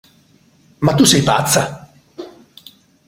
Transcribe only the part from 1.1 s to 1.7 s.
pazza?